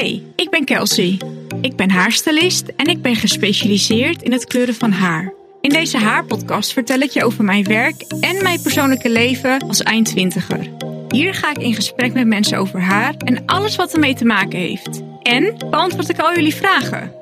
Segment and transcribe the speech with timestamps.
[0.00, 1.20] Hey, ik ben Kelsey.
[1.60, 5.32] Ik ben haarstylist en ik ben gespecialiseerd in het kleuren van haar.
[5.60, 10.70] In deze haarpodcast vertel ik je over mijn werk en mijn persoonlijke leven als eindtwintiger.
[11.08, 14.58] Hier ga ik in gesprek met mensen over haar en alles wat ermee te maken
[14.58, 15.02] heeft.
[15.22, 17.12] En beantwoord ik al jullie vragen.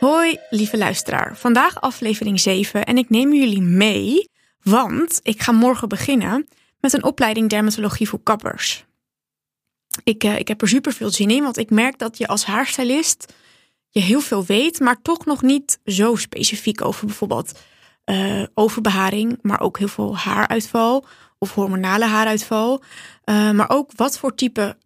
[0.00, 1.36] Hoi, lieve luisteraar.
[1.36, 4.29] Vandaag aflevering 7 en ik neem jullie mee,
[4.62, 6.48] want ik ga morgen beginnen
[6.80, 8.84] met een opleiding dermatologie voor kappers.
[10.04, 12.44] Ik, uh, ik heb er super veel zin in, want ik merk dat je als
[12.44, 13.34] haarstylist
[13.88, 17.58] je heel veel weet, maar toch nog niet zo specifiek over bijvoorbeeld
[18.04, 21.06] uh, overbeharing, maar ook heel veel haaruitval
[21.38, 22.82] of hormonale haaruitval.
[23.24, 24.76] Uh, maar ook wat voor type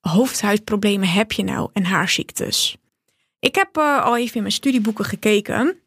[0.00, 2.76] hoofdhuidproblemen heb je nou en haarziektes.
[3.38, 5.80] Ik heb al even in mijn studieboeken gekeken.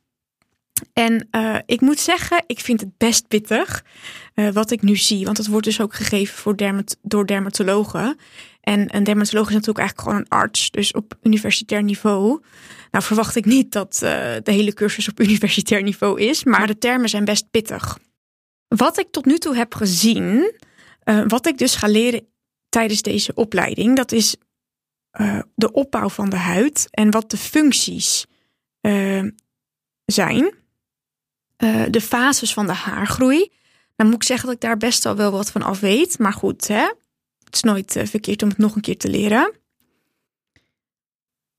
[0.93, 3.83] En uh, ik moet zeggen, ik vind het best pittig
[4.35, 5.25] uh, wat ik nu zie.
[5.25, 8.17] Want het wordt dus ook gegeven voor dermat door dermatologen.
[8.62, 10.71] En een dermatoloog is natuurlijk eigenlijk gewoon een arts.
[10.71, 12.41] Dus op universitair niveau.
[12.91, 16.43] Nou verwacht ik niet dat de hele cursus op universitair niveau is.
[16.43, 17.99] Maar de termen zijn best pittig.
[18.67, 20.54] Wat ik tot nu toe heb gezien.
[21.27, 22.27] wat ik dus ga leren
[22.70, 23.95] tijdens deze opleiding.
[23.95, 24.35] Dat is
[25.55, 28.26] de opbouw van de huid en wat de functies
[30.05, 30.59] zijn.
[31.63, 33.52] Uh, de fases van de haargroei.
[33.96, 36.20] Dan moet ik zeggen dat ik daar best al wel wat van af weet.
[36.20, 36.88] Maar goed, hè?
[37.43, 39.54] het is nooit verkeerd om het nog een keer te leren.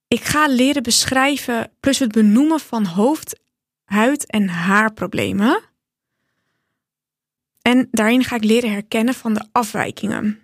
[0.08, 3.40] Ik ga leren beschrijven, plus het benoemen van hoofd,
[3.84, 5.60] huid en haarproblemen.
[7.62, 10.40] En daarin ga ik leren herkennen van de afwijkingen.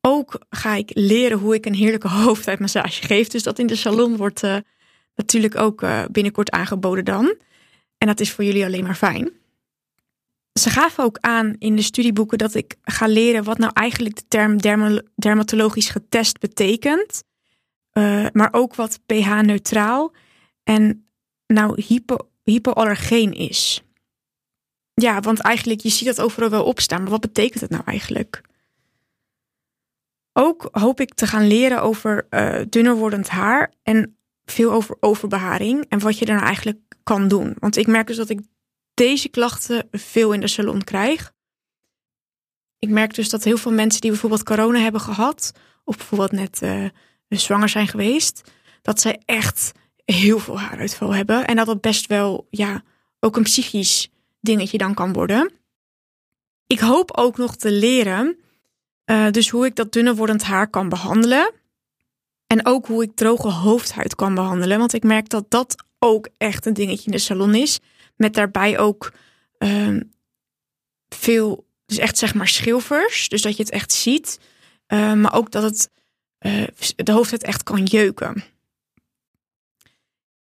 [0.00, 3.28] Ook ga ik leren hoe ik een heerlijke hoofdhuidmassage geef.
[3.28, 4.56] Dus dat in de salon wordt uh,
[5.14, 7.36] natuurlijk ook binnenkort aangeboden dan.
[7.98, 9.32] En dat is voor jullie alleen maar fijn.
[10.60, 14.24] Ze gaven ook aan in de studieboeken dat ik ga leren wat nou eigenlijk de
[14.28, 14.58] term
[15.14, 17.24] dermatologisch getest betekent.
[17.92, 20.12] Uh, maar ook wat pH-neutraal
[20.62, 21.08] en
[21.46, 23.82] nou hypo, hypoallergeen is.
[24.94, 27.02] Ja, want eigenlijk, je ziet dat overal wel opstaan.
[27.02, 28.40] Maar wat betekent het nou eigenlijk?
[30.32, 35.84] Ook hoop ik te gaan leren over uh, dunner wordend haar en veel over overbeharing
[35.88, 37.56] en wat je er nou eigenlijk kan doen.
[37.58, 38.40] Want ik merk dus dat ik
[38.94, 41.32] deze klachten veel in de salon krijg.
[42.78, 45.52] Ik merk dus dat heel veel mensen die bijvoorbeeld corona hebben gehad,
[45.84, 46.88] of bijvoorbeeld net uh,
[47.28, 49.72] zwanger zijn geweest, dat zij echt
[50.04, 51.46] heel veel haaruitval hebben.
[51.46, 52.82] En dat dat best wel, ja,
[53.20, 54.10] ook een psychisch
[54.40, 55.52] dingetje dan kan worden.
[56.66, 58.38] Ik hoop ook nog te leren
[59.06, 61.52] uh, dus hoe ik dat dunner wordend haar kan behandelen.
[62.46, 64.78] En ook hoe ik droge hoofdhuid kan behandelen.
[64.78, 67.80] Want ik merk dat dat ook echt een dingetje in de salon is.
[68.16, 69.12] Met daarbij ook
[69.58, 70.00] uh,
[71.08, 73.28] veel, dus echt zeg maar schilfers.
[73.28, 74.40] Dus dat je het echt ziet.
[74.88, 75.90] Uh, maar ook dat het
[76.40, 76.66] uh,
[76.96, 78.44] de hoofdhuid echt kan jeuken.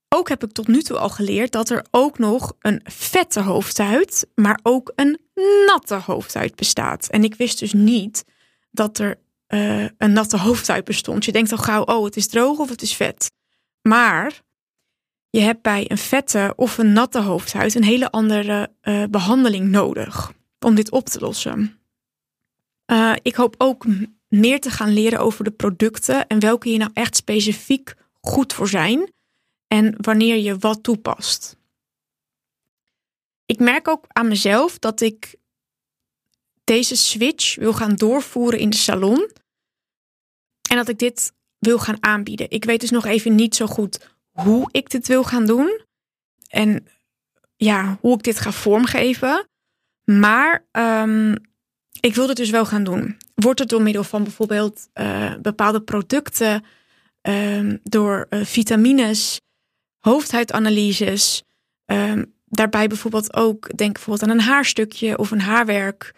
[0.09, 4.27] Ook heb ik tot nu toe al geleerd dat er ook nog een vette hoofdhuid,
[4.35, 5.19] maar ook een
[5.67, 7.09] natte hoofdhuid bestaat.
[7.09, 8.25] En ik wist dus niet
[8.71, 9.19] dat er
[9.49, 11.25] uh, een natte hoofdhuid bestond.
[11.25, 13.31] Je denkt al gauw, oh, het is droog of het is vet.
[13.83, 14.45] Maar
[15.37, 20.33] je hebt bij een vette of een natte hoofdhuid een hele andere uh, behandeling nodig
[20.61, 21.81] om dit op te lossen.
[22.87, 23.87] Uh, ik hoop ook
[24.29, 28.69] meer te gaan leren over de producten en welke hier nou echt specifiek goed voor
[28.69, 29.13] zijn
[29.69, 31.57] en wanneer je wat toepast.
[33.47, 35.35] Ik merk ook aan mezelf dat ik
[36.65, 39.31] deze switch wil gaan doorvoeren in de salon.
[40.71, 42.51] En dat ik dit wil gaan aanbieden.
[42.51, 45.81] Ik weet dus nog even niet zo goed hoe ik dit wil gaan doen.
[46.49, 46.87] En
[47.57, 49.49] ja, hoe ik dit ga vormgeven.
[50.05, 51.37] Maar um,
[52.01, 53.17] ik wil dit dus wel gaan doen.
[53.35, 56.65] Wordt het door middel van bijvoorbeeld uh, bepaalde producten,
[57.23, 59.41] um, door uh, vitamines,
[59.99, 61.43] hoofdhuidanalyses.
[61.85, 66.15] Um, daarbij bijvoorbeeld ook, denk bijvoorbeeld aan een haarstukje of een haarwerk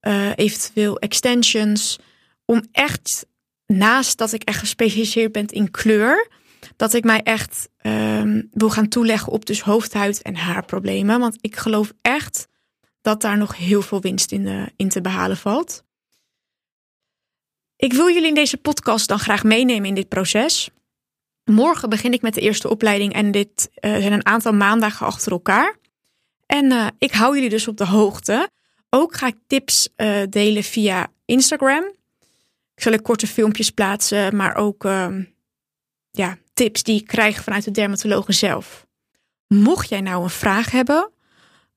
[0.00, 1.98] uh, eventueel extensions.
[2.44, 3.26] Om echt,
[3.66, 6.28] naast dat ik echt gespecialiseerd ben in kleur,
[6.76, 11.20] dat ik mij echt um, wil gaan toeleggen op dus hoofdhuid- en haarproblemen.
[11.20, 12.48] Want ik geloof echt
[13.00, 15.84] dat daar nog heel veel winst in, uh, in te behalen valt.
[17.76, 20.70] Ik wil jullie in deze podcast dan graag meenemen in dit proces.
[21.44, 25.32] Morgen begin ik met de eerste opleiding en dit uh, zijn een aantal maandagen achter
[25.32, 25.76] elkaar.
[26.46, 28.50] En uh, ik hou jullie dus op de hoogte.
[28.90, 29.88] Ook ga ik tips
[30.28, 31.84] delen via Instagram.
[32.74, 35.16] Ik zal ik korte filmpjes plaatsen, maar ook uh,
[36.10, 38.86] ja, tips die ik krijg vanuit de dermatologen zelf.
[39.46, 41.10] Mocht jij nou een vraag hebben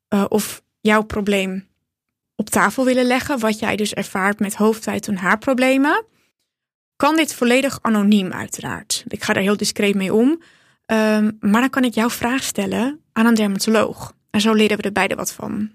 [0.10, 1.68] uh, of jouw probleem
[2.36, 6.06] op tafel willen leggen wat jij dus ervaart met hoofdhuid- en haarproblemen,
[6.95, 9.04] kan dit volledig anoniem uiteraard.
[9.07, 10.42] Ik ga daar heel discreet mee om.
[10.86, 14.13] Ehm, maar dan kan ik jouw vraag stellen aan een dermatoloog.
[14.30, 15.72] En zo leren we er beide wat van.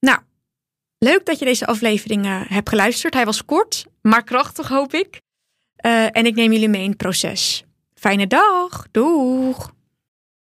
[0.00, 0.18] Nou,
[0.98, 3.14] leuk dat je deze aflevering hebt geluisterd.
[3.14, 5.20] Hij was kort, maar krachtig hoop ik.
[5.86, 7.64] Uh, en ik neem jullie mee in het proces.
[7.94, 8.86] Fijne dag.
[8.90, 9.76] Doeg!